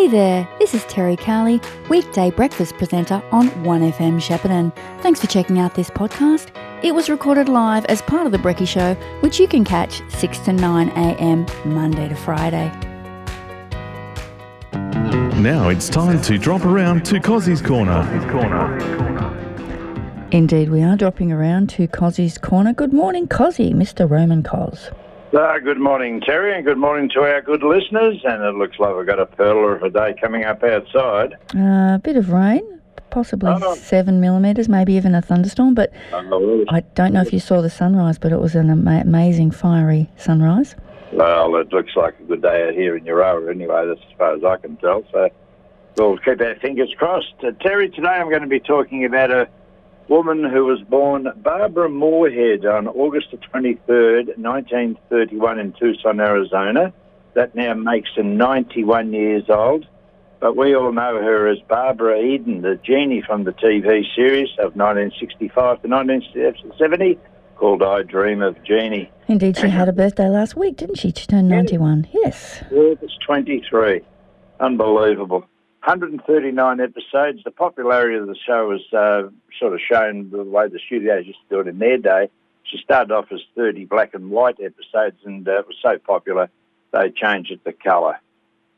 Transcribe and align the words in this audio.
Hey 0.00 0.08
there, 0.08 0.48
this 0.58 0.72
is 0.72 0.82
Terry 0.86 1.14
Cowley, 1.14 1.60
weekday 1.90 2.30
breakfast 2.30 2.74
presenter 2.78 3.22
on 3.32 3.50
1FM 3.50 4.18
Shepparton. 4.18 4.74
Thanks 5.02 5.20
for 5.20 5.26
checking 5.26 5.58
out 5.58 5.74
this 5.74 5.90
podcast. 5.90 6.48
It 6.82 6.94
was 6.94 7.10
recorded 7.10 7.50
live 7.50 7.84
as 7.84 8.00
part 8.00 8.24
of 8.24 8.32
The 8.32 8.38
Brecky 8.38 8.66
Show, 8.66 8.94
which 9.20 9.38
you 9.38 9.46
can 9.46 9.62
catch 9.62 10.00
6 10.08 10.38
to 10.38 10.52
9am 10.52 11.66
Monday 11.66 12.08
to 12.08 12.14
Friday. 12.14 12.72
Now 15.38 15.68
it's 15.68 15.90
time 15.90 16.22
to 16.22 16.38
drop 16.38 16.64
around 16.64 17.04
to 17.04 17.20
Cozzy's 17.20 17.60
Corner. 17.60 18.00
Indeed, 20.30 20.70
we 20.70 20.82
are 20.82 20.96
dropping 20.96 21.30
around 21.30 21.68
to 21.70 21.86
Cozzy's 21.86 22.38
Corner. 22.38 22.72
Good 22.72 22.94
morning, 22.94 23.28
Cozzy, 23.28 23.74
Mr. 23.74 24.08
Roman 24.08 24.42
Cos. 24.42 24.90
Uh, 25.32 25.58
good 25.60 25.78
morning, 25.78 26.20
Terry, 26.20 26.56
and 26.56 26.64
good 26.64 26.76
morning 26.78 27.08
to 27.10 27.20
our 27.20 27.40
good 27.40 27.62
listeners. 27.62 28.20
And 28.24 28.42
it 28.42 28.54
looks 28.56 28.78
like 28.80 28.96
we've 28.96 29.06
got 29.06 29.20
a 29.20 29.26
pearler 29.26 29.76
of 29.76 29.82
a 29.84 29.90
day 29.90 30.14
coming 30.20 30.44
up 30.44 30.64
outside. 30.64 31.36
A 31.54 31.60
uh, 31.94 31.98
bit 31.98 32.16
of 32.16 32.30
rain, 32.30 32.80
possibly 33.10 33.52
Oh. 33.54 33.74
seven 33.76 34.20
millimetres, 34.20 34.68
maybe 34.68 34.94
even 34.94 35.14
a 35.14 35.22
thunderstorm. 35.22 35.74
But 35.74 35.92
Oh, 36.12 36.64
I 36.68 36.80
don't 36.96 37.12
know 37.12 37.20
if 37.20 37.32
you 37.32 37.38
saw 37.38 37.60
the 37.60 37.70
sunrise, 37.70 38.18
but 38.18 38.32
it 38.32 38.40
was 38.40 38.56
an 38.56 38.70
ama- 38.70 39.02
amazing 39.02 39.52
fiery 39.52 40.08
sunrise. 40.16 40.74
Well, 41.12 41.54
it 41.56 41.72
looks 41.72 41.94
like 41.94 42.18
a 42.18 42.22
good 42.24 42.42
day 42.42 42.66
out 42.66 42.74
here 42.74 42.96
in 42.96 43.04
Urawa 43.04 43.50
anyway, 43.50 43.86
that's 43.86 44.00
as 44.00 44.16
far 44.18 44.34
as 44.34 44.42
I 44.42 44.56
can 44.56 44.76
tell. 44.78 45.04
So 45.12 45.28
we'll 45.96 46.18
keep 46.18 46.40
our 46.40 46.56
fingers 46.56 46.92
crossed. 46.98 47.34
Uh, 47.44 47.52
Terry, 47.60 47.88
today 47.88 48.08
I'm 48.08 48.30
going 48.30 48.42
to 48.42 48.48
be 48.48 48.60
talking 48.60 49.04
about 49.04 49.30
a 49.30 49.48
woman 50.10 50.42
who 50.42 50.64
was 50.66 50.80
born 50.82 51.28
Barbara 51.36 51.88
Moorhead 51.88 52.66
on 52.66 52.88
August 52.88 53.28
the 53.30 53.36
23rd, 53.38 54.36
1931 54.36 55.58
in 55.60 55.72
Tucson, 55.72 56.20
Arizona. 56.20 56.92
That 57.34 57.54
now 57.54 57.74
makes 57.74 58.10
her 58.16 58.24
91 58.24 59.12
years 59.12 59.44
old. 59.48 59.86
But 60.40 60.56
we 60.56 60.74
all 60.74 60.90
know 60.92 61.22
her 61.22 61.46
as 61.48 61.58
Barbara 61.68 62.20
Eden, 62.20 62.62
the 62.62 62.74
genie 62.82 63.22
from 63.24 63.44
the 63.44 63.52
TV 63.52 64.02
series 64.16 64.48
of 64.58 64.74
1965 64.74 65.82
to 65.82 65.88
1970 65.88 67.18
called 67.54 67.82
I 67.82 68.02
Dream 68.02 68.42
of 68.42 68.56
Jeannie. 68.64 69.10
Indeed, 69.28 69.58
she 69.58 69.68
had 69.68 69.88
a 69.88 69.92
birthday 69.92 70.28
last 70.28 70.56
week, 70.56 70.78
didn't 70.78 70.96
she? 70.96 71.12
She 71.14 71.26
turned 71.26 71.48
91. 71.48 72.08
Yes. 72.12 72.64
August 72.72 73.20
23. 73.24 74.00
Unbelievable. 74.58 75.46
139 75.84 76.80
episodes. 76.80 77.42
The 77.44 77.50
popularity 77.50 78.16
of 78.16 78.26
the 78.26 78.36
show 78.36 78.68
was 78.68 78.80
uh, 78.92 79.30
sort 79.58 79.72
of 79.72 79.80
shown 79.80 80.30
the 80.30 80.42
way 80.42 80.68
the 80.68 80.78
studios 80.86 81.26
used 81.26 81.38
to 81.48 81.56
do 81.56 81.60
it 81.60 81.68
in 81.68 81.78
their 81.78 81.98
day. 81.98 82.28
She 82.64 82.78
started 82.78 83.12
off 83.12 83.32
as 83.32 83.40
30 83.56 83.86
black 83.86 84.14
and 84.14 84.30
white 84.30 84.58
episodes 84.60 85.16
and 85.24 85.48
uh, 85.48 85.60
it 85.60 85.66
was 85.66 85.76
so 85.82 85.98
popular 85.98 86.50
they 86.92 87.10
changed 87.10 87.50
it 87.50 87.64
to 87.64 87.72
colour. 87.72 88.20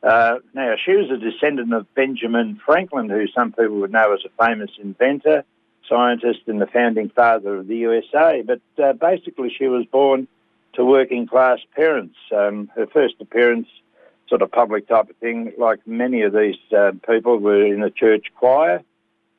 Uh, 0.01 0.39
now, 0.53 0.75
she 0.83 0.91
was 0.93 1.09
a 1.09 1.17
descendant 1.17 1.73
of 1.73 1.93
Benjamin 1.95 2.59
Franklin, 2.65 3.09
who 3.09 3.25
some 3.27 3.53
people 3.53 3.79
would 3.79 3.91
know 3.91 4.13
as 4.13 4.19
a 4.25 4.45
famous 4.45 4.71
inventor, 4.81 5.45
scientist, 5.87 6.41
and 6.47 6.61
the 6.61 6.67
founding 6.67 7.09
father 7.09 7.55
of 7.55 7.67
the 7.67 7.77
USA. 7.77 8.43
But 8.45 8.61
uh, 8.81 8.93
basically, 8.93 9.53
she 9.57 9.67
was 9.67 9.85
born 9.85 10.27
to 10.73 10.83
working 10.83 11.25
class 11.25 11.59
parents. 11.75 12.15
Um, 12.35 12.69
her 12.75 12.87
first 12.87 13.15
appearance, 13.21 13.67
sort 14.33 14.41
of 14.41 14.51
public 14.51 14.87
type 14.87 15.11
of 15.11 15.15
thing, 15.17 15.53
like 15.59 15.85
many 15.85 16.23
of 16.23 16.33
these 16.33 16.55
uh, 16.75 16.91
people, 17.07 17.37
were 17.37 17.63
in 17.63 17.83
a 17.83 17.91
church 17.91 18.25
choir. 18.35 18.81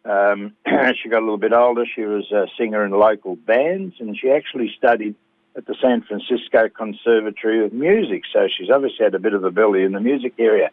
Um, 0.05 0.53
she 1.03 1.09
got 1.09 1.19
a 1.19 1.27
little 1.27 1.37
bit 1.37 1.53
older, 1.53 1.85
she 1.85 2.03
was 2.03 2.31
a 2.31 2.47
singer 2.57 2.85
in 2.85 2.93
local 2.93 3.35
bands, 3.35 3.97
and 3.99 4.17
she 4.17 4.31
actually 4.31 4.73
studied 4.79 5.17
at 5.57 5.67
the 5.67 5.75
San 5.83 6.03
Francisco 6.03 6.69
Conservatory 6.69 7.65
of 7.65 7.73
Music. 7.73 8.23
So 8.33 8.47
she's 8.47 8.71
obviously 8.71 9.03
had 9.03 9.17
a 9.17 9.19
bit 9.19 9.35
of 9.35 9.43
ability 9.43 9.83
in 9.83 9.91
the 9.91 10.01
music 10.01 10.35
area. 10.39 10.71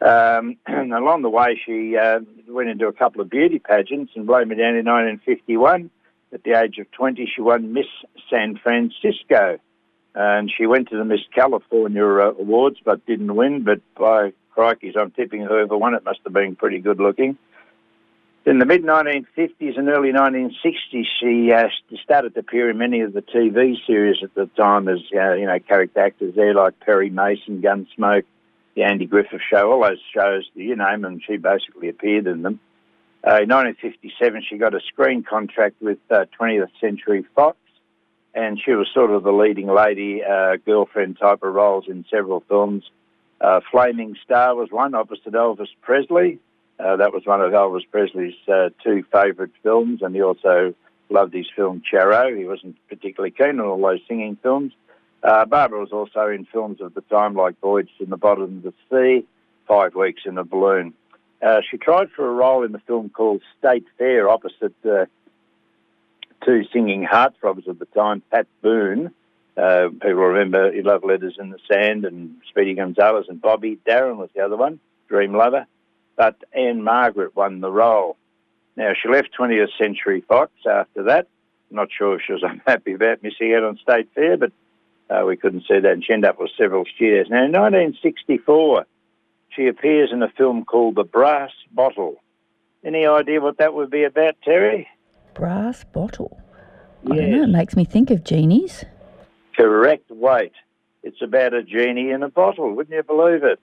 Um, 0.00 0.56
and 0.66 0.94
along 0.94 1.20
the 1.20 1.28
way, 1.28 1.60
she 1.62 1.98
uh, 1.98 2.20
went 2.48 2.70
into 2.70 2.86
a 2.86 2.94
couple 2.94 3.20
of 3.20 3.28
beauty 3.28 3.58
pageants 3.58 4.12
and 4.16 4.26
blow 4.26 4.42
me 4.42 4.56
down 4.56 4.74
in 4.74 4.86
1951. 4.86 5.90
At 6.32 6.44
the 6.44 6.58
age 6.58 6.78
of 6.78 6.90
20, 6.92 7.30
she 7.34 7.42
won 7.42 7.74
Miss 7.74 7.88
San 8.30 8.56
Francisco. 8.56 9.58
And 10.14 10.50
she 10.56 10.66
went 10.66 10.88
to 10.90 10.96
the 10.96 11.04
Miss 11.04 11.20
California 11.34 12.04
uh, 12.04 12.32
Awards 12.38 12.78
but 12.84 13.04
didn't 13.06 13.34
win. 13.34 13.62
But 13.62 13.80
by 13.94 14.32
crikeys, 14.56 14.96
I'm 14.96 15.10
tipping 15.12 15.42
whoever 15.42 15.76
won 15.76 15.94
it 15.94 16.04
must 16.04 16.20
have 16.24 16.32
been 16.32 16.56
pretty 16.56 16.78
good 16.78 16.98
looking. 16.98 17.38
In 18.46 18.58
the 18.58 18.64
mid 18.64 18.82
1950s 18.82 19.78
and 19.78 19.88
early 19.90 20.12
1960s, 20.12 21.04
she 21.20 21.52
uh, 21.52 21.68
started 22.02 22.34
to 22.34 22.40
appear 22.40 22.70
in 22.70 22.78
many 22.78 23.02
of 23.02 23.12
the 23.12 23.20
TV 23.20 23.74
series 23.86 24.16
at 24.22 24.34
the 24.34 24.46
time 24.56 24.88
as 24.88 24.98
uh, 25.14 25.34
you 25.34 25.46
know 25.46 25.58
character 25.60 26.00
actors 26.00 26.34
there, 26.34 26.54
like 26.54 26.80
Perry 26.80 27.10
Mason, 27.10 27.60
Gunsmoke, 27.60 28.24
the 28.74 28.82
Andy 28.82 29.04
Griffith 29.04 29.42
Show, 29.50 29.70
all 29.70 29.82
those 29.82 30.00
shows 30.14 30.48
you 30.54 30.74
name 30.74 31.02
them. 31.02 31.20
She 31.26 31.36
basically 31.36 31.90
appeared 31.90 32.26
in 32.26 32.42
them. 32.42 32.60
Uh, 33.22 33.42
in 33.42 33.50
1957, 33.50 34.44
she 34.48 34.56
got 34.56 34.74
a 34.74 34.80
screen 34.80 35.22
contract 35.22 35.76
with 35.82 35.98
uh, 36.10 36.24
20th 36.40 36.70
Century 36.80 37.26
Fox, 37.34 37.58
and 38.34 38.60
she 38.64 38.72
was 38.72 38.88
sort 38.92 39.10
of 39.10 39.22
the 39.22 39.32
leading 39.32 39.66
lady, 39.66 40.22
uh, 40.22 40.56
girlfriend 40.64 41.18
type 41.18 41.42
of 41.42 41.54
roles 41.54 41.84
in 41.88 42.04
several 42.10 42.40
films. 42.48 42.84
Uh, 43.40 43.60
Flaming 43.70 44.16
Star 44.24 44.54
was 44.54 44.70
one 44.70 44.94
opposite 44.94 45.32
Elvis 45.32 45.68
Presley. 45.80 46.38
Uh, 46.78 46.96
that 46.96 47.12
was 47.12 47.26
one 47.26 47.40
of 47.40 47.52
Elvis 47.52 47.88
Presley's 47.90 48.34
uh, 48.48 48.70
two 48.82 49.04
favourite 49.12 49.50
films, 49.62 50.00
and 50.02 50.14
he 50.14 50.22
also 50.22 50.74
loved 51.08 51.34
his 51.34 51.46
film 51.54 51.82
Charro. 51.90 52.36
He 52.36 52.44
wasn't 52.44 52.76
particularly 52.88 53.32
keen 53.32 53.60
on 53.60 53.66
all 53.66 53.80
those 53.80 54.00
singing 54.06 54.36
films. 54.42 54.72
Uh, 55.22 55.44
Barbara 55.44 55.80
was 55.80 55.92
also 55.92 56.28
in 56.28 56.46
films 56.46 56.80
of 56.80 56.94
the 56.94 57.02
time 57.02 57.34
like 57.34 57.60
Voyage 57.60 57.90
in 57.98 58.08
the 58.08 58.16
Bottom 58.16 58.58
of 58.58 58.62
the 58.62 58.74
Sea, 58.90 59.26
Five 59.66 59.94
Weeks 59.94 60.22
in 60.24 60.38
a 60.38 60.44
Balloon. 60.44 60.94
Uh, 61.42 61.60
she 61.68 61.76
tried 61.76 62.10
for 62.10 62.26
a 62.26 62.32
role 62.32 62.64
in 62.64 62.72
the 62.72 62.78
film 62.80 63.10
called 63.10 63.42
State 63.58 63.86
Fair 63.98 64.28
opposite 64.28 64.74
two 66.44 66.64
singing 66.72 67.06
heartthrobs 67.10 67.66
of 67.66 67.78
the 67.78 67.86
time, 67.86 68.22
Pat 68.30 68.46
Boone. 68.62 69.12
Uh, 69.56 69.88
people 69.90 70.14
remember 70.14 70.70
Love 70.82 71.04
Letters 71.04 71.36
in 71.38 71.50
the 71.50 71.58
Sand 71.70 72.04
and 72.04 72.36
Speedy 72.48 72.74
Gonzales 72.74 73.26
and 73.28 73.40
Bobby. 73.40 73.78
Darin 73.86 74.16
was 74.16 74.30
the 74.34 74.40
other 74.40 74.56
one, 74.56 74.80
Dream 75.08 75.34
Lover. 75.34 75.66
But 76.16 76.36
Ann-Margret 76.52 77.36
won 77.36 77.60
the 77.60 77.70
role. 77.70 78.16
Now, 78.76 78.92
she 79.00 79.08
left 79.08 79.30
20th 79.38 79.76
Century 79.78 80.22
Fox 80.22 80.52
after 80.68 81.04
that. 81.04 81.28
Not 81.70 81.88
sure 81.96 82.16
if 82.16 82.22
she 82.26 82.32
was 82.32 82.42
unhappy 82.48 82.94
about 82.94 83.22
missing 83.22 83.54
out 83.54 83.64
on 83.64 83.78
State 83.78 84.08
Fair, 84.14 84.36
but 84.36 84.52
uh, 85.08 85.24
we 85.26 85.36
couldn't 85.36 85.64
see 85.68 85.78
that. 85.80 85.92
And 85.92 86.04
she 86.04 86.12
ended 86.12 86.30
up 86.30 86.40
with 86.40 86.50
several 86.56 86.84
studios. 86.94 87.26
Now, 87.28 87.44
in 87.44 87.52
1964, 87.52 88.86
she 89.50 89.66
appears 89.66 90.10
in 90.12 90.22
a 90.22 90.30
film 90.30 90.64
called 90.64 90.94
The 90.94 91.04
Brass 91.04 91.50
Bottle. 91.72 92.16
Any 92.84 93.06
idea 93.06 93.40
what 93.40 93.58
that 93.58 93.74
would 93.74 93.90
be 93.90 94.04
about, 94.04 94.36
Terry? 94.42 94.88
Brass 95.34 95.84
bottle. 95.84 96.40
I 97.10 97.16
don't 97.16 97.30
know. 97.30 97.42
It 97.44 97.48
makes 97.48 97.76
me 97.76 97.84
think 97.84 98.10
of 98.10 98.24
genies. 98.24 98.84
Correct 99.56 100.10
weight. 100.10 100.52
It's 101.02 101.22
about 101.22 101.54
a 101.54 101.62
genie 101.62 102.10
in 102.10 102.22
a 102.22 102.28
bottle. 102.28 102.74
Wouldn't 102.74 102.94
you 102.94 103.02
believe 103.02 103.42
it? 103.42 103.58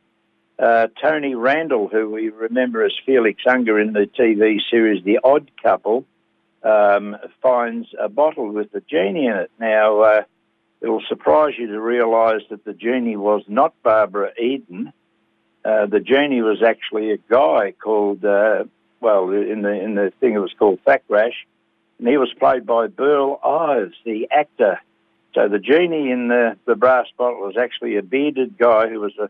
Uh, 0.59 0.87
Tony 1.01 1.35
Randall, 1.35 1.87
who 1.87 2.09
we 2.09 2.29
remember 2.29 2.83
as 2.83 2.93
Felix 3.05 3.43
Unger 3.47 3.79
in 3.79 3.93
the 3.93 4.09
TV 4.19 4.57
series 4.71 5.03
The 5.03 5.19
Odd 5.23 5.51
Couple, 5.61 6.03
um, 6.63 7.15
finds 7.43 7.87
a 7.99 8.09
bottle 8.09 8.51
with 8.51 8.73
a 8.73 8.81
genie 8.81 9.27
in 9.27 9.35
it. 9.35 9.51
Now, 9.59 10.01
uh, 10.01 10.23
it'll 10.81 11.03
surprise 11.07 11.53
you 11.59 11.67
to 11.67 11.79
realise 11.79 12.41
that 12.49 12.65
the 12.65 12.73
genie 12.73 13.17
was 13.17 13.43
not 13.47 13.75
Barbara 13.83 14.31
Eden. 14.41 14.91
Uh, 15.63 15.85
the 15.85 15.99
genie 15.99 16.41
was 16.41 16.63
actually 16.63 17.11
a 17.11 17.17
guy 17.17 17.73
called, 17.73 18.25
uh, 18.25 18.63
well, 18.99 19.29
in 19.29 19.61
the 19.61 19.71
in 19.71 19.95
the 19.95 20.11
thing 20.19 20.33
it 20.33 20.39
was 20.39 20.53
called 20.57 20.79
Fakrash, 20.87 21.35
and 21.99 22.07
he 22.07 22.17
was 22.17 22.33
played 22.39 22.65
by 22.65 22.87
Burl 22.87 23.39
Ives, 23.43 23.95
the 24.05 24.27
actor. 24.31 24.79
So 25.33 25.47
the 25.47 25.59
genie 25.59 26.11
in 26.11 26.29
the, 26.29 26.57
the 26.65 26.75
brass 26.75 27.07
bottle 27.17 27.41
was 27.41 27.57
actually 27.57 27.97
a 27.97 28.01
bearded 28.01 28.57
guy 28.57 28.87
who 28.87 28.99
was 28.99 29.13
a 29.19 29.29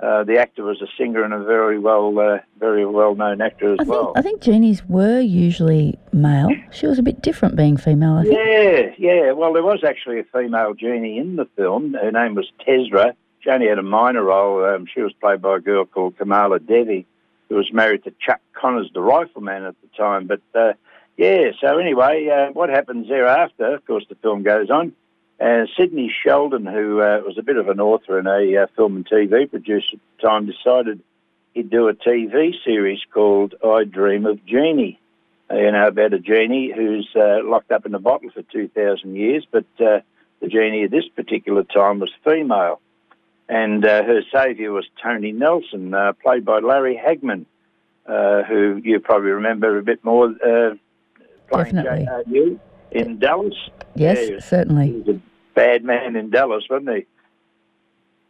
uh, 0.00 0.22
the 0.22 0.38
actor 0.38 0.62
was 0.62 0.80
a 0.80 0.86
singer 0.96 1.24
and 1.24 1.34
a 1.34 1.42
very 1.42 1.76
well 1.76 2.16
uh, 2.20 2.38
very 2.60 2.86
well 2.86 3.16
known 3.16 3.40
actor 3.40 3.72
as 3.72 3.78
I 3.80 3.82
think 3.82 3.90
well. 3.90 4.12
I 4.14 4.22
think 4.22 4.40
genies 4.40 4.84
were 4.86 5.18
usually 5.18 5.98
male. 6.12 6.50
She 6.70 6.86
was 6.86 7.00
a 7.00 7.02
bit 7.02 7.20
different 7.20 7.56
being 7.56 7.76
female. 7.76 8.18
I 8.18 8.22
think. 8.22 8.36
Yeah, 8.36 8.90
yeah. 8.96 9.32
Well, 9.32 9.52
there 9.52 9.62
was 9.64 9.82
actually 9.82 10.20
a 10.20 10.24
female 10.24 10.74
genie 10.74 11.18
in 11.18 11.34
the 11.34 11.46
film. 11.56 11.94
Her 11.94 12.12
name 12.12 12.36
was 12.36 12.48
Tezra. 12.64 13.14
She 13.40 13.50
only 13.50 13.66
had 13.66 13.78
a 13.78 13.82
minor 13.82 14.22
role. 14.22 14.64
Um, 14.64 14.86
she 14.92 15.00
was 15.00 15.12
played 15.14 15.42
by 15.42 15.56
a 15.56 15.60
girl 15.60 15.84
called 15.84 16.16
Kamala 16.16 16.60
Devi, 16.60 17.04
who 17.48 17.56
was 17.56 17.72
married 17.72 18.04
to 18.04 18.12
Chuck 18.24 18.40
Connors, 18.52 18.90
the 18.94 19.00
rifleman 19.00 19.64
at 19.64 19.74
the 19.80 19.88
time. 19.96 20.28
But 20.28 20.42
uh, 20.54 20.74
yeah, 21.18 21.50
so 21.60 21.78
anyway, 21.78 22.28
uh, 22.28 22.52
what 22.52 22.70
happens 22.70 23.08
thereafter? 23.08 23.74
Of 23.74 23.84
course, 23.84 24.04
the 24.08 24.14
film 24.14 24.44
goes 24.44 24.70
on. 24.70 24.92
Uh, 25.40 25.66
Sidney 25.76 26.14
Sheldon, 26.22 26.64
who 26.64 27.00
uh, 27.00 27.20
was 27.26 27.36
a 27.36 27.42
bit 27.42 27.56
of 27.56 27.68
an 27.68 27.80
author 27.80 28.18
and 28.18 28.28
a 28.28 28.62
uh, 28.62 28.66
film 28.76 28.94
and 28.94 29.04
TV 29.06 29.50
producer 29.50 29.94
at 29.94 30.00
the 30.16 30.28
time, 30.28 30.46
decided 30.46 31.00
he'd 31.54 31.70
do 31.70 31.88
a 31.88 31.94
TV 31.94 32.54
series 32.64 33.00
called 33.12 33.56
I 33.64 33.82
Dream 33.82 34.26
of 34.26 34.46
Jeannie. 34.46 35.00
Uh, 35.50 35.56
you 35.56 35.72
know, 35.72 35.88
about 35.88 36.14
a 36.14 36.20
genie 36.20 36.72
who's 36.72 37.08
uh, 37.16 37.40
locked 37.42 37.72
up 37.72 37.84
in 37.84 37.96
a 37.96 37.98
bottle 37.98 38.30
for 38.30 38.42
2,000 38.42 39.16
years, 39.16 39.44
but 39.50 39.64
the 39.78 40.04
genie 40.46 40.84
at 40.84 40.92
this 40.92 41.08
particular 41.08 41.64
time 41.64 41.98
was 41.98 42.12
female. 42.24 42.80
and 43.48 43.82
her 43.82 44.22
saviour 44.32 44.70
was 44.72 44.86
Tony 45.02 45.32
Nelson, 45.32 45.96
played 46.22 46.44
by 46.44 46.60
Larry 46.60 47.00
Hagman, 47.04 47.46
who 48.06 48.80
you 48.84 49.00
probably 49.00 49.30
remember 49.30 49.78
a 49.78 49.82
bit 49.82 50.04
more 50.04 50.32
Definitely. 51.50 52.58
In 52.90 53.18
Dallas. 53.18 53.54
Yes, 53.94 54.28
Yeah, 54.28 54.34
was- 54.36 54.44
certainly. 54.44 54.86
He 54.86 54.92
was 54.98 55.08
a 55.16 55.20
bad 55.54 55.84
man 55.84 56.16
in 56.16 56.30
Dallas, 56.30 56.64
wasn't 56.70 56.96
he? 56.96 57.06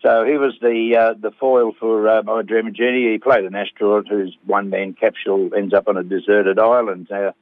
So 0.02 0.24
he 0.24 0.36
was 0.36 0.54
the 0.60 0.96
uh, 0.96 1.14
the 1.20 1.32
foil 1.32 1.72
for 1.78 2.08
uh, 2.08 2.22
My 2.22 2.42
Dream 2.42 2.68
of 2.68 2.74
Jeannie. 2.74 3.10
He 3.12 3.18
played 3.18 3.44
an 3.44 3.56
astronaut 3.56 4.06
whose 4.08 4.36
one 4.46 4.70
man 4.70 4.94
capsule 4.94 5.50
ends 5.56 5.74
up 5.74 5.88
on 5.88 5.96
a 5.96 6.04
deserted 6.04 6.58
island. 6.58 7.10
Uh, 7.10 7.32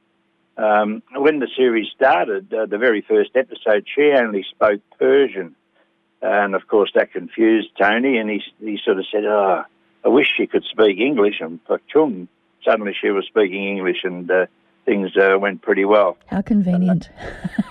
um, 0.59 1.03
when 1.15 1.37
the 1.37 1.47
series 1.55 1.87
started, 1.95 2.51
uh, 2.51 2.65
the 2.65 2.79
very 2.79 3.01
first 3.07 3.31
episode, 3.35 3.85
she 3.93 4.11
only 4.11 4.43
spoke 4.49 4.81
Persian, 4.97 5.55
and 6.23 6.55
of 6.55 6.67
course 6.67 6.89
that 6.95 7.13
confused 7.13 7.69
Tony. 7.79 8.17
And 8.17 8.27
he 8.27 8.41
he 8.59 8.79
sort 8.83 8.97
of 8.97 9.05
said, 9.11 9.25
"Oh, 9.25 9.63
I 10.03 10.07
wish 10.09 10.33
she 10.35 10.47
could 10.47 10.63
speak 10.63 10.97
English." 10.97 11.39
And 11.41 11.63
Pachung, 11.65 12.27
suddenly 12.65 12.95
she 12.99 13.11
was 13.11 13.27
speaking 13.27 13.67
English, 13.67 14.03
and 14.03 14.29
uh, 14.31 14.45
things 14.87 15.11
uh, 15.17 15.37
went 15.37 15.61
pretty 15.61 15.85
well. 15.85 16.17
How 16.27 16.41
convenient. 16.41 17.09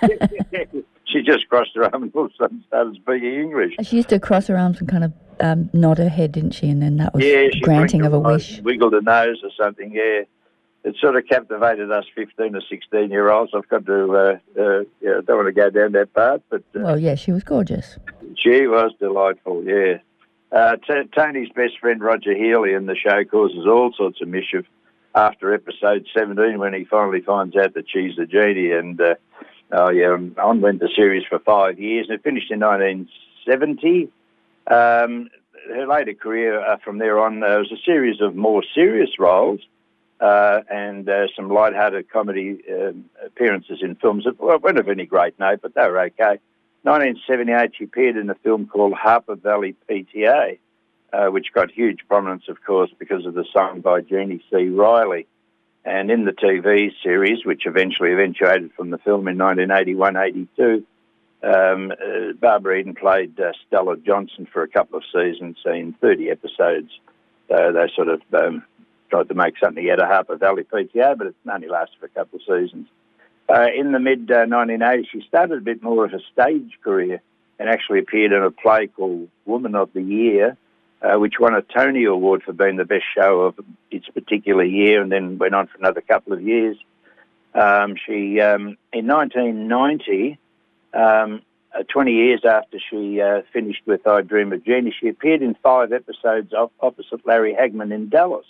she 1.05 1.21
just 1.23 1.49
crossed 1.49 1.71
her 1.75 1.83
arms 1.83 2.03
and 2.03 2.15
all 2.15 2.25
of 2.25 2.31
a 2.31 2.35
sudden 2.43 2.63
started 2.67 2.95
speaking 2.95 3.33
English. 3.33 3.73
She 3.83 3.97
used 3.97 4.09
to 4.09 4.19
cross 4.19 4.47
her 4.47 4.57
arms 4.57 4.79
and 4.79 4.87
kind 4.87 5.03
of 5.03 5.13
um, 5.39 5.69
nod 5.73 5.97
her 5.97 6.09
head, 6.09 6.31
didn't 6.31 6.51
she? 6.51 6.69
And 6.69 6.81
then 6.81 6.97
that 6.97 7.13
was 7.13 7.25
Yeah, 7.25 7.47
granting 7.61 8.05
of 8.05 8.13
a 8.13 8.19
wish. 8.19 8.61
Wiggled 8.61 8.93
her 8.93 9.01
nose 9.01 9.41
or 9.43 9.49
something, 9.59 9.91
yeah. 9.91 10.21
It 10.83 10.95
sort 11.01 11.15
of 11.17 11.27
captivated 11.27 11.91
us 11.91 12.05
15 12.15 12.55
or 12.55 12.61
16 12.69 13.09
year 13.09 13.29
olds. 13.29 13.51
I've 13.53 13.67
got 13.67 13.85
to, 13.87 14.15
uh, 14.15 14.61
uh, 14.61 14.79
yeah, 15.01 15.19
don't 15.25 15.37
want 15.43 15.47
to 15.47 15.51
go 15.51 15.69
down 15.69 15.91
that 15.93 16.13
path. 16.13 16.41
but 16.49 16.61
uh, 16.75 16.79
Well, 16.81 16.99
yeah, 16.99 17.15
she 17.15 17.31
was 17.31 17.43
gorgeous. 17.43 17.97
she 18.37 18.67
was 18.67 18.91
delightful, 18.99 19.63
yeah. 19.65 19.97
Uh, 20.51 20.77
T- 20.77 21.09
Tony's 21.13 21.49
best 21.49 21.77
friend 21.79 21.99
Roger 21.99 22.33
Healey 22.33 22.71
in 22.73 22.85
the 22.85 22.95
show 22.95 23.25
causes 23.25 23.65
all 23.67 23.91
sorts 23.97 24.21
of 24.21 24.29
mischief 24.29 24.65
after 25.17 25.51
episode 25.51 26.05
17 26.15 26.59
when 26.59 26.73
he 26.73 26.85
finally 26.85 27.21
finds 27.21 27.55
out 27.55 27.73
that 27.73 27.89
she's 27.89 28.15
the 28.15 28.27
genie. 28.27 28.71
And, 28.71 29.01
uh, 29.01 29.15
oh, 29.71 29.89
yeah, 29.89 30.15
on 30.37 30.61
went 30.61 30.79
the 30.79 30.89
series 30.95 31.23
for 31.27 31.39
five 31.39 31.79
years 31.79 32.05
and 32.07 32.19
it 32.19 32.23
finished 32.23 32.51
in 32.51 32.59
1970. 32.59 34.09
Um, 34.67 35.29
her 35.73 35.87
later 35.87 36.13
career 36.13 36.61
uh, 36.61 36.77
from 36.83 36.99
there 36.99 37.19
on 37.19 37.43
uh, 37.43 37.57
was 37.57 37.71
a 37.71 37.83
series 37.83 38.21
of 38.21 38.35
more 38.35 38.63
serious 38.75 39.09
roles 39.17 39.59
uh, 40.19 40.61
and 40.69 41.09
uh, 41.09 41.25
some 41.35 41.49
light-hearted 41.49 42.09
comedy 42.11 42.59
um, 42.71 43.05
appearances 43.25 43.79
in 43.81 43.95
films 43.95 44.25
that 44.25 44.39
weren't 44.39 44.77
of 44.77 44.87
any 44.87 45.05
great 45.05 45.37
note, 45.39 45.59
but 45.61 45.73
they 45.73 45.81
were 45.81 45.99
okay. 45.99 46.39
1978, 46.83 47.71
she 47.75 47.83
appeared 47.85 48.17
in 48.17 48.29
a 48.29 48.35
film 48.35 48.67
called 48.67 48.93
Harper 48.93 49.35
Valley 49.35 49.75
PTA, 49.89 50.59
uh, 51.13 51.27
which 51.27 51.53
got 51.53 51.71
huge 51.71 51.99
prominence, 52.07 52.43
of 52.47 52.63
course, 52.63 52.91
because 52.97 53.25
of 53.25 53.33
the 53.33 53.45
song 53.53 53.81
by 53.81 54.01
Jeannie 54.01 54.43
C. 54.51 54.69
Riley. 54.69 55.27
And 55.85 56.11
in 56.11 56.25
the 56.25 56.33
TV 56.33 56.91
series, 57.01 57.45
which 57.45 57.65
eventually 57.65 58.11
eventuated 58.11 58.73
from 58.73 58.89
the 58.89 58.97
film 58.97 59.27
in 59.27 59.37
1981-82, 59.37 60.83
um, 61.43 61.91
uh, 61.91 62.33
Barbara 62.33 62.79
Eden 62.79 62.95
played 62.95 63.39
uh, 63.39 63.53
Stella 63.65 63.95
Johnson 63.97 64.47
for 64.51 64.63
a 64.63 64.67
couple 64.67 64.97
of 64.97 65.03
seasons 65.13 65.57
in 65.65 65.93
30 66.01 66.29
episodes. 66.29 66.91
So 67.47 67.71
they 67.71 67.89
sort 67.95 68.09
of 68.09 68.21
um, 68.33 68.63
tried 69.09 69.29
to 69.29 69.35
make 69.35 69.53
something 69.63 69.89
out 69.89 70.01
of 70.01 70.07
Harper 70.07 70.35
Valley 70.35 70.63
PTA, 70.63 71.17
but 71.17 71.27
it 71.27 71.35
only 71.49 71.69
lasted 71.69 71.99
for 71.99 72.07
a 72.07 72.09
couple 72.09 72.39
of 72.39 72.41
seasons. 72.41 72.87
Uh, 73.49 73.67
in 73.73 73.93
the 73.93 73.99
mid 73.99 74.29
uh, 74.29 74.45
1980s, 74.45 75.05
she 75.09 75.21
started 75.27 75.59
a 75.59 75.61
bit 75.61 75.81
more 75.81 76.03
of 76.03 76.13
a 76.13 76.19
stage 76.33 76.77
career 76.83 77.21
and 77.59 77.69
actually 77.69 77.99
appeared 77.99 78.33
in 78.33 78.43
a 78.43 78.51
play 78.51 78.87
called 78.87 79.29
Woman 79.45 79.73
of 79.73 79.91
the 79.93 80.01
Year, 80.01 80.57
uh, 81.01 81.17
which 81.19 81.35
won 81.39 81.53
a 81.53 81.61
Tony 81.61 82.05
Award 82.05 82.43
for 82.43 82.53
being 82.53 82.77
the 82.77 82.85
best 82.85 83.05
show 83.15 83.41
of 83.41 83.55
its 83.91 84.07
particular 84.09 84.63
year, 84.63 85.01
and 85.01 85.11
then 85.11 85.37
went 85.37 85.55
on 85.55 85.67
for 85.67 85.77
another 85.77 86.01
couple 86.01 86.33
of 86.33 86.41
years. 86.41 86.77
Um, 87.53 87.95
she 88.05 88.39
um, 88.39 88.77
in 88.93 89.07
1990, 89.07 90.37
um, 90.93 91.41
uh, 91.77 91.83
20 91.83 92.11
years 92.11 92.41
after 92.45 92.77
she 92.89 93.21
uh, 93.21 93.41
finished 93.53 93.81
with 93.85 94.05
I 94.07 94.21
Dream 94.21 94.53
of 94.53 94.63
Jeannie, 94.63 94.93
she 94.99 95.09
appeared 95.09 95.41
in 95.41 95.55
five 95.63 95.91
episodes 95.91 96.53
of, 96.53 96.71
opposite 96.79 97.25
Larry 97.25 97.55
Hagman 97.59 97.93
in 97.93 98.09
Dallas. 98.09 98.45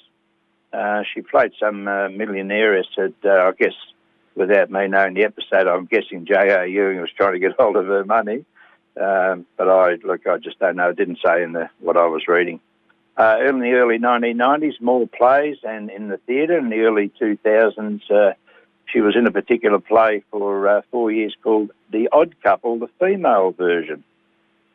Uh, 0.72 1.04
she 1.14 1.22
played 1.22 1.54
some 1.60 1.88
uh, 1.88 2.10
millionaire 2.10 2.78
at, 2.78 2.86
uh, 2.98 3.30
I 3.30 3.52
guess, 3.58 3.74
without 4.36 4.70
me 4.70 4.88
knowing 4.88 5.16
the 5.16 5.24
episode, 5.24 5.68
I'm 5.68 5.86
guessing 5.86 6.26
J.R. 6.26 6.68
Ewing 6.68 7.02
was 7.02 7.10
trying 7.16 7.34
to 7.34 7.40
get 7.40 7.54
hold 7.58 7.76
of 7.76 7.88
her 7.88 8.06
money. 8.06 8.46
Um, 9.00 9.46
but 9.58 9.70
I 9.70 9.96
look, 10.04 10.26
I 10.26 10.38
just 10.38 10.60
don't 10.60 10.76
know. 10.76 10.90
It 10.90 10.98
didn't 10.98 11.20
say 11.24 11.44
in 11.44 11.54
the 11.54 11.70
what 11.80 11.98
I 11.98 12.06
was 12.06 12.28
reading. 12.28 12.60
Uh, 13.18 13.38
in 13.48 13.60
the 13.60 13.72
early 13.74 13.98
1990s, 13.98 14.80
more 14.80 15.08
plays, 15.08 15.58
and 15.64 15.90
in 15.90 16.08
the 16.08 16.18
theatre 16.18 16.58
in 16.58 16.70
the 16.70 16.82
early 16.82 17.12
2000s, 17.20 18.12
uh, 18.12 18.34
she 18.86 19.02
was 19.02 19.16
in 19.16 19.26
a 19.26 19.32
particular 19.32 19.80
play 19.80 20.24
for 20.30 20.68
uh, 20.68 20.82
four 20.92 21.12
years 21.12 21.36
called 21.44 21.72
The 21.92 22.10
Odd 22.12 22.36
Couple, 22.44 22.78
the 22.78 22.90
female 23.00 23.52
version. 23.52 24.04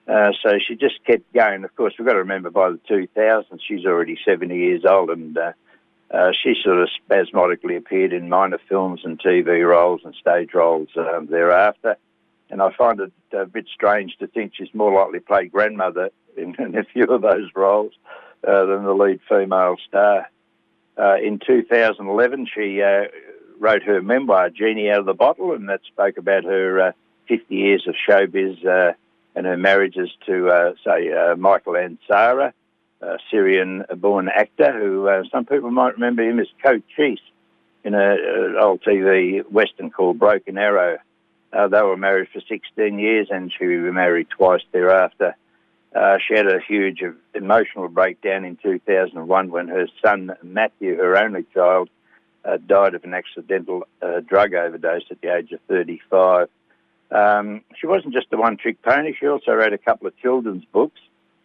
Uh, 0.08 0.32
so 0.42 0.58
she 0.66 0.74
just 0.74 1.04
kept 1.04 1.32
going. 1.32 1.62
Of 1.62 1.74
course, 1.76 1.94
we've 1.96 2.06
got 2.06 2.14
to 2.14 2.20
remember 2.20 2.50
by 2.50 2.70
the 2.70 2.80
2000s, 2.90 3.60
she's 3.66 3.86
already 3.86 4.18
70 4.24 4.56
years 4.56 4.84
old, 4.84 5.10
and 5.10 5.38
uh, 5.38 5.52
uh, 6.10 6.32
she 6.32 6.54
sort 6.64 6.78
of 6.80 6.88
spasmodically 7.04 7.76
appeared 7.76 8.12
in 8.12 8.28
minor 8.28 8.58
films 8.68 9.02
and 9.04 9.20
TV 9.20 9.66
roles 9.66 10.00
and 10.04 10.14
stage 10.16 10.52
roles 10.52 10.88
um, 10.96 11.26
thereafter. 11.26 11.96
And 12.52 12.60
I 12.60 12.70
find 12.70 13.00
it 13.00 13.12
a 13.32 13.46
bit 13.46 13.66
strange 13.74 14.14
to 14.18 14.26
think 14.26 14.52
she's 14.54 14.72
more 14.74 14.92
likely 14.92 15.20
to 15.20 15.24
play 15.24 15.46
grandmother 15.46 16.10
in, 16.36 16.54
in 16.58 16.76
a 16.76 16.84
few 16.84 17.04
of 17.04 17.22
those 17.22 17.50
roles 17.56 17.92
uh, 18.46 18.66
than 18.66 18.84
the 18.84 18.92
lead 18.92 19.20
female 19.26 19.76
star. 19.88 20.28
Uh, 20.98 21.16
in 21.16 21.40
2011, 21.44 22.46
she 22.54 22.82
uh, 22.82 23.04
wrote 23.58 23.82
her 23.82 24.02
memoir, 24.02 24.50
Genie 24.50 24.90
Out 24.90 25.00
of 25.00 25.06
the 25.06 25.14
Bottle, 25.14 25.52
and 25.52 25.70
that 25.70 25.80
spoke 25.86 26.18
about 26.18 26.44
her 26.44 26.88
uh, 26.88 26.92
50 27.28 27.54
years 27.54 27.88
of 27.88 27.94
showbiz 28.06 28.64
uh, 28.66 28.92
and 29.34 29.46
her 29.46 29.56
marriages 29.56 30.10
to, 30.26 30.48
uh, 30.50 30.72
say, 30.84 31.10
Michael 31.38 31.76
and 31.76 31.96
Sarah, 32.06 32.52
a 33.00 33.16
Syrian-born 33.30 34.28
actor 34.28 34.78
who 34.78 35.08
some 35.32 35.46
people 35.46 35.70
might 35.70 35.94
remember 35.94 36.22
him 36.22 36.38
as 36.38 36.48
Cochise 36.62 37.18
in 37.82 37.94
an 37.94 38.56
old 38.60 38.82
TV 38.82 39.42
western 39.50 39.90
called 39.90 40.18
Broken 40.18 40.58
Arrow. 40.58 40.98
Uh, 41.52 41.68
they 41.68 41.82
were 41.82 41.96
married 41.96 42.28
for 42.32 42.40
16 42.40 42.98
years 42.98 43.28
and 43.30 43.52
she 43.56 43.64
remarried 43.64 44.28
twice 44.30 44.62
thereafter. 44.72 45.36
Uh, 45.94 46.16
she 46.26 46.34
had 46.34 46.46
a 46.46 46.58
huge 46.60 47.02
emotional 47.34 47.88
breakdown 47.88 48.44
in 48.44 48.56
2001 48.56 49.50
when 49.50 49.68
her 49.68 49.86
son 50.02 50.32
Matthew, 50.42 50.96
her 50.96 51.16
only 51.18 51.44
child, 51.52 51.90
uh, 52.44 52.56
died 52.66 52.94
of 52.94 53.04
an 53.04 53.12
accidental 53.14 53.86
uh, 54.00 54.20
drug 54.20 54.54
overdose 54.54 55.04
at 55.10 55.20
the 55.20 55.34
age 55.34 55.52
of 55.52 55.60
35. 55.68 56.48
Um, 57.10 57.60
she 57.78 57.86
wasn't 57.86 58.14
just 58.14 58.28
a 58.32 58.38
one-trick 58.38 58.80
pony. 58.82 59.14
She 59.18 59.26
also 59.26 59.52
wrote 59.52 59.74
a 59.74 59.78
couple 59.78 60.06
of 60.06 60.16
children's 60.16 60.64
books. 60.72 61.00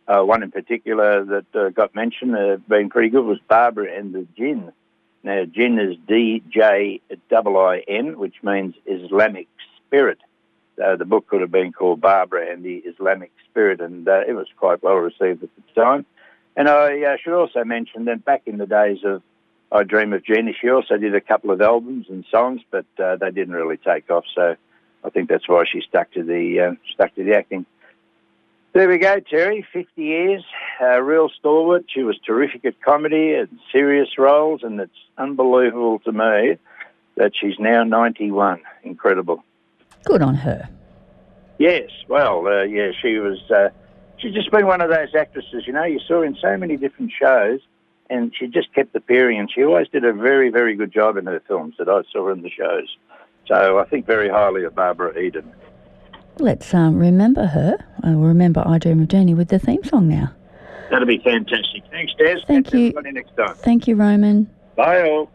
Uh, 0.08 0.24
one 0.24 0.42
in 0.42 0.52
particular 0.52 1.26
that 1.26 1.54
uh, 1.54 1.68
got 1.70 1.94
mentioned, 1.94 2.34
uh, 2.34 2.56
being 2.70 2.90
pretty 2.90 3.10
good, 3.10 3.26
was 3.26 3.40
Barbara 3.50 3.94
and 3.98 4.14
the 4.14 4.26
Djinn. 4.38 4.72
Now, 5.24 5.44
Djinn 5.44 5.78
is 5.78 5.98
D-J-I-I-N, 6.08 6.98
which 8.18 8.36
means 8.42 8.76
Islamic 8.86 9.50
spirit. 9.88 10.20
Uh, 10.84 10.96
the 10.96 11.06
book 11.06 11.28
could 11.28 11.42
have 11.42 11.52
been 11.52 11.72
called 11.74 12.00
Barbara 12.00 12.52
and 12.52 12.64
the 12.64 12.78
Islamic 12.78 13.32
Spirit, 13.50 13.82
and 13.82 14.08
uh, 14.08 14.22
it 14.28 14.34
was 14.34 14.48
quite 14.58 14.84
well 14.84 14.96
received 14.96 15.42
at 15.44 15.50
the 15.56 15.82
time. 15.82 16.06
And 16.56 16.70
I 16.70 17.02
uh, 17.04 17.18
should 17.22 17.34
also 17.34 17.64
mention 17.64 18.06
that 18.06 18.24
back 18.24 18.44
in 18.46 18.58
the 18.58 18.68
days 18.68 19.00
of 19.04 19.24
I 19.72 19.84
Dream 19.84 20.14
of 20.14 20.24
Jeannie, 20.24 20.56
she 20.60 20.70
also 20.70 20.98
did 20.98 21.14
a 21.14 21.22
couple 21.22 21.52
of 21.52 21.62
albums 21.62 22.06
and 22.10 22.24
songs, 22.32 22.62
but 22.72 22.86
uh, 23.04 23.16
they 23.18 23.32
didn't 23.32 23.54
really 23.54 23.78
take 23.78 24.10
off. 24.10 24.26
So 24.34 24.56
I 25.04 25.10
think 25.10 25.30
that's 25.30 25.48
why 25.48 25.66
she 25.72 25.82
stuck 25.82 26.12
to 26.12 26.24
the 26.24 26.60
uh, 26.62 26.72
stuck 26.94 27.14
to 27.16 27.24
the 27.24 27.36
acting. 27.36 27.66
There 28.74 28.88
we 28.88 28.98
go, 28.98 29.20
Terry. 29.20 29.66
Fifty 29.74 30.04
years, 30.04 30.44
uh, 30.80 31.02
real 31.02 31.30
stalwart. 31.40 31.86
She 31.94 32.04
was 32.04 32.18
terrific 32.26 32.64
at 32.66 32.80
comedy 32.82 33.34
and 33.34 33.50
serious 33.72 34.10
roles, 34.18 34.62
and 34.64 34.80
it's 34.80 34.92
unbelievable 35.18 36.00
to 36.06 36.12
me 36.12 36.58
that 37.16 37.32
she's 37.36 37.58
now 37.60 37.84
ninety-one. 37.84 38.62
Incredible. 38.84 39.44
Good 40.08 40.22
on 40.22 40.36
her. 40.36 40.70
Yes, 41.58 41.90
well, 42.08 42.48
uh, 42.48 42.64
yeah, 42.64 42.92
she 43.02 43.18
was. 43.18 43.40
Uh, 43.50 43.70
she's 44.18 44.34
just 44.34 44.52
been 44.52 44.68
one 44.68 44.82
of 44.82 44.90
those 44.90 45.14
actresses, 45.16 45.66
you 45.66 45.74
know, 45.74 45.84
you 45.84 46.00
saw 46.08 46.22
in 46.22 46.36
so 46.42 46.58
many 46.58 46.78
different 46.78 47.12
shows, 47.20 47.60
and 48.10 48.34
she 48.38 48.48
just 48.48 48.74
kept 48.74 48.96
appearing, 48.96 49.40
and 49.40 49.52
she 49.52 49.64
always 49.64 49.88
did 49.90 50.06
a 50.06 50.14
very, 50.14 50.50
very 50.50 50.76
good 50.76 50.92
job 50.92 51.18
in 51.18 51.26
her 51.26 51.42
films 51.48 51.76
that 51.80 51.90
I 51.90 52.02
saw 52.12 52.32
in 52.32 52.42
the 52.42 52.50
shows. 52.50 52.96
So 53.48 53.80
I 53.80 53.86
think 53.86 54.06
very 54.06 54.30
highly 54.30 54.64
of 54.66 54.76
Barbara 54.76 55.18
Eden. 55.18 55.52
Let's 56.40 56.74
um, 56.74 57.00
remember 57.00 57.48
her. 57.48 57.78
Uh, 58.04 58.12
we'll 58.12 58.28
remember 58.28 58.62
I 58.66 58.78
Dream 58.78 59.02
of 59.02 59.08
Janie 59.08 59.34
with 59.34 59.50
the 59.50 59.60
theme 59.60 59.84
song 59.84 60.08
now. 60.08 60.34
That'll 60.92 61.08
be 61.08 61.20
fantastic. 61.20 61.84
Thanks, 61.90 62.14
Des. 62.18 62.42
Thank 62.48 62.68
Catch 62.68 62.74
you. 62.76 62.88
everybody 62.88 63.12
next 63.12 63.36
time. 63.36 63.56
Thank 63.56 63.88
you, 63.88 63.96
Roman. 63.96 64.50
Bye, 64.76 65.02
all. 65.10 65.32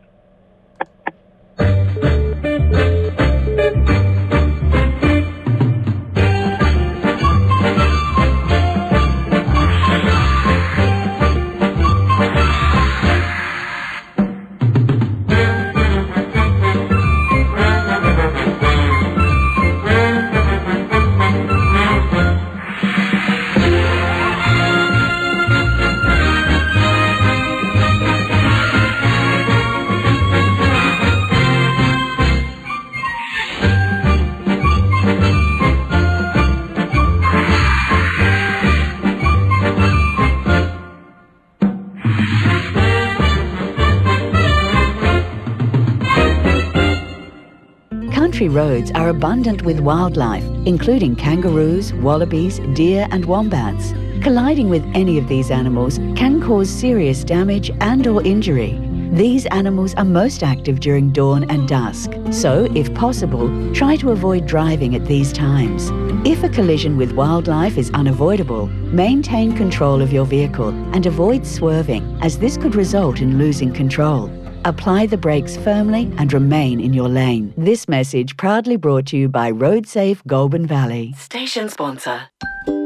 Roads 48.52 48.90
are 48.92 49.08
abundant 49.08 49.62
with 49.62 49.80
wildlife, 49.80 50.44
including 50.66 51.16
kangaroos, 51.16 51.92
wallabies, 51.94 52.60
deer 52.74 53.08
and 53.10 53.24
wombats. 53.24 53.92
Colliding 54.22 54.68
with 54.68 54.84
any 54.94 55.18
of 55.18 55.26
these 55.26 55.50
animals 55.50 55.98
can 56.14 56.40
cause 56.40 56.70
serious 56.70 57.24
damage 57.24 57.70
and 57.80 58.06
or 58.06 58.22
injury. 58.22 58.78
These 59.12 59.46
animals 59.46 59.94
are 59.94 60.04
most 60.04 60.42
active 60.42 60.80
during 60.80 61.10
dawn 61.10 61.44
and 61.50 61.68
dusk, 61.68 62.12
so 62.30 62.68
if 62.74 62.94
possible, 62.94 63.48
try 63.74 63.96
to 63.96 64.10
avoid 64.10 64.46
driving 64.46 64.94
at 64.94 65.06
these 65.06 65.32
times. 65.32 65.90
If 66.26 66.44
a 66.44 66.48
collision 66.48 66.96
with 66.96 67.12
wildlife 67.12 67.76
is 67.76 67.90
unavoidable, 67.90 68.68
maintain 68.68 69.56
control 69.56 70.00
of 70.00 70.12
your 70.12 70.24
vehicle 70.24 70.68
and 70.94 71.04
avoid 71.04 71.46
swerving 71.46 72.18
as 72.22 72.38
this 72.38 72.56
could 72.56 72.74
result 72.74 73.20
in 73.20 73.38
losing 73.38 73.72
control. 73.72 74.30
Apply 74.64 75.06
the 75.06 75.16
brakes 75.16 75.56
firmly 75.56 76.10
and 76.18 76.32
remain 76.32 76.80
in 76.80 76.92
your 76.92 77.08
lane. 77.08 77.52
This 77.56 77.88
message 77.88 78.36
proudly 78.36 78.76
brought 78.76 79.06
to 79.06 79.16
you 79.16 79.28
by 79.28 79.50
RoadSafe 79.50 80.24
Goulburn 80.26 80.66
Valley. 80.66 81.14
Station 81.18 81.68
sponsor. 81.68 82.28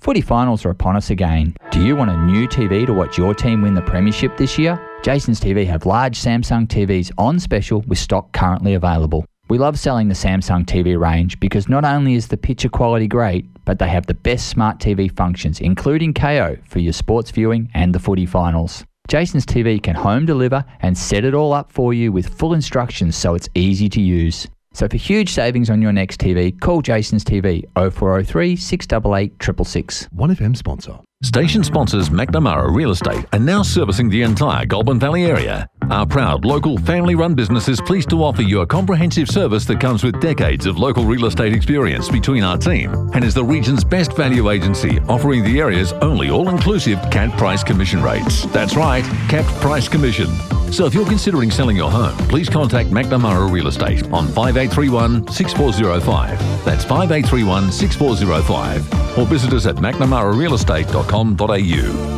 Footy 0.00 0.20
finals 0.20 0.64
are 0.64 0.70
upon 0.70 0.96
us 0.96 1.10
again. 1.10 1.54
Do 1.72 1.84
you 1.84 1.96
want 1.96 2.10
a 2.10 2.16
new 2.16 2.46
TV 2.46 2.86
to 2.86 2.94
watch 2.94 3.18
your 3.18 3.34
team 3.34 3.62
win 3.62 3.74
the 3.74 3.82
Premiership 3.82 4.36
this 4.36 4.56
year? 4.56 4.80
Jason's 5.02 5.40
TV 5.40 5.66
have 5.66 5.86
large 5.86 6.18
Samsung 6.18 6.68
TVs 6.68 7.10
on 7.18 7.40
special 7.40 7.80
with 7.82 7.98
stock 7.98 8.32
currently 8.32 8.74
available. 8.74 9.24
We 9.48 9.58
love 9.58 9.78
selling 9.78 10.08
the 10.08 10.14
Samsung 10.14 10.64
TV 10.66 10.98
range 10.98 11.40
because 11.40 11.68
not 11.68 11.84
only 11.84 12.14
is 12.14 12.28
the 12.28 12.36
picture 12.36 12.68
quality 12.68 13.08
great, 13.08 13.46
but 13.64 13.78
they 13.78 13.88
have 13.88 14.06
the 14.06 14.14
best 14.14 14.48
smart 14.48 14.78
TV 14.78 15.14
functions, 15.14 15.60
including 15.60 16.14
Kayo 16.14 16.64
for 16.66 16.78
your 16.78 16.92
sports 16.92 17.30
viewing 17.30 17.68
and 17.74 17.94
the 17.94 17.98
footy 17.98 18.26
finals. 18.26 18.84
Jason's 19.08 19.46
TV 19.46 19.82
can 19.82 19.96
home 19.96 20.26
deliver 20.26 20.64
and 20.80 20.96
set 20.96 21.24
it 21.24 21.34
all 21.34 21.52
up 21.52 21.72
for 21.72 21.92
you 21.92 22.12
with 22.12 22.38
full 22.38 22.54
instructions 22.54 23.16
so 23.16 23.34
it's 23.34 23.48
easy 23.54 23.88
to 23.88 24.00
use. 24.00 24.46
So 24.78 24.86
for 24.86 24.96
huge 24.96 25.30
savings 25.30 25.70
on 25.70 25.82
your 25.82 25.90
next 25.90 26.20
TV, 26.20 26.58
call 26.60 26.82
Jason's 26.82 27.24
TV 27.24 27.64
0403 27.74 28.54
688 28.54 29.32
666. 29.42 30.08
1FM 30.14 30.56
sponsor. 30.56 31.00
Station 31.24 31.64
sponsors 31.64 32.10
McNamara 32.10 32.72
Real 32.72 32.92
Estate 32.92 33.24
are 33.32 33.40
now 33.40 33.62
servicing 33.62 34.08
the 34.08 34.22
entire 34.22 34.64
Goulburn 34.66 35.00
Valley 35.00 35.24
area. 35.24 35.66
Our 35.90 36.06
proud 36.06 36.44
local 36.44 36.78
family 36.78 37.16
run 37.16 37.34
business 37.34 37.66
is 37.66 37.80
pleased 37.80 38.08
to 38.10 38.22
offer 38.22 38.42
you 38.42 38.60
a 38.60 38.66
comprehensive 38.68 39.28
service 39.28 39.64
that 39.64 39.80
comes 39.80 40.04
with 40.04 40.20
decades 40.20 40.64
of 40.64 40.78
local 40.78 41.04
real 41.04 41.26
estate 41.26 41.52
experience 41.52 42.08
between 42.08 42.44
our 42.44 42.56
team 42.56 43.10
and 43.14 43.24
is 43.24 43.34
the 43.34 43.44
region's 43.44 43.82
best 43.82 44.14
value 44.16 44.48
agency, 44.48 45.00
offering 45.08 45.42
the 45.42 45.58
area's 45.58 45.92
only 45.94 46.30
all 46.30 46.50
inclusive 46.50 47.00
capped 47.10 47.36
price 47.36 47.64
commission 47.64 48.00
rates. 48.00 48.44
That's 48.52 48.76
right, 48.76 49.02
capped 49.28 49.48
price 49.60 49.88
commission. 49.88 50.28
So 50.72 50.86
if 50.86 50.94
you're 50.94 51.06
considering 51.06 51.50
selling 51.50 51.76
your 51.76 51.90
home, 51.90 52.16
please 52.28 52.48
contact 52.48 52.90
McNamara 52.90 53.50
Real 53.50 53.66
Estate 53.68 54.04
on 54.12 54.26
5831 54.28 55.26
6405. 55.28 56.38
That's 56.64 56.84
5831 56.84 57.72
6405. 57.72 59.18
Or 59.18 59.26
visit 59.26 59.52
us 59.52 59.66
at 59.66 59.74
mcnamararealestate.com.au. 59.76 62.14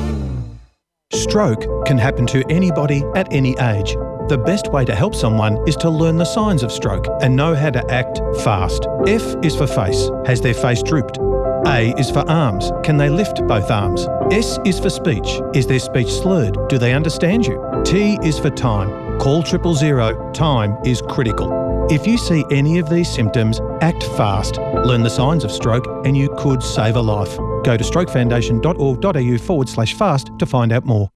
Stroke 1.13 1.67
can 1.87 1.99
happen 1.99 2.25
to 2.27 2.45
anybody 2.51 3.03
at 3.17 3.33
any 3.33 3.59
age. 3.59 3.95
The 4.29 4.39
best 4.39 4.71
way 4.73 4.85
to 4.85 4.95
help 4.95 5.15
someone 5.17 5.59
is 5.67 5.75
to 5.77 5.91
learn 5.91 6.19
the 6.19 6.25
signs 6.25 6.63
of 6.63 6.71
stroke 6.71 7.07
and 7.21 7.35
know 7.35 7.53
how 7.55 7.71
to 7.71 7.85
act 7.91 8.21
fast. 8.45 8.87
F 9.09 9.35
is 9.43 9.57
for 9.57 9.67
face. 9.67 10.09
Has 10.25 10.41
their 10.41 10.55
face 10.55 10.85
drooped? 10.85 11.19
A 11.67 11.93
is 11.99 12.11
for 12.11 12.21
arms. 12.31 12.71
Can 12.85 12.97
they 12.97 13.09
lift 13.09 13.45
both 13.47 13.71
arms? 13.71 14.07
S 14.31 14.59
is 14.65 14.79
for 14.79 14.89
speech. 14.89 15.41
Is 15.53 15.67
their 15.67 15.81
speech 15.81 16.13
slurred? 16.13 16.57
Do 16.69 16.79
they 16.79 16.95
understand 16.95 17.45
you? 17.45 17.61
T 17.85 18.19
is 18.23 18.39
for 18.39 18.51
time. 18.51 19.19
Call 19.19 19.43
triple 19.43 19.75
zero. 19.75 20.33
Time 20.33 20.77
is 20.85 21.03
critical. 21.03 21.87
If 21.91 22.07
you 22.07 22.19
see 22.19 22.45
any 22.51 22.79
of 22.79 22.89
these 22.89 23.13
symptoms, 23.13 23.61
act 23.81 24.05
fast. 24.17 24.59
Learn 24.59 25.03
the 25.03 25.11
signs 25.11 25.43
of 25.45 25.51
stroke 25.51 25.87
and 26.07 26.17
you 26.17 26.35
could 26.39 26.63
save 26.63 26.97
a 26.97 27.01
life. 27.01 27.37
Go 27.65 27.77
to 27.77 27.85
strokefoundation.org.au 27.85 29.39
forward 29.39 29.69
slash 29.69 29.95
fast 29.95 30.31
to 30.39 30.47
find 30.47 30.73
out 30.73 30.85
more. 30.85 31.09